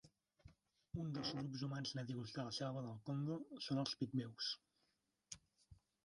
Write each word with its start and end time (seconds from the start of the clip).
Un 1.01 1.09
dels 1.17 1.33
grups 1.39 1.65
humans 1.65 1.91
nadius 1.99 2.33
de 2.37 2.45
la 2.47 2.53
selva 2.59 2.81
del 2.85 2.95
Congo 3.09 3.37
són 3.65 3.81
els 3.83 3.93
pigmeus. 3.99 4.49